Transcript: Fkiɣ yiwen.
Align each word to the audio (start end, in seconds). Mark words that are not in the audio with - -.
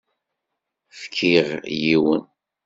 Fkiɣ 0.99 1.47
yiwen. 1.81 2.23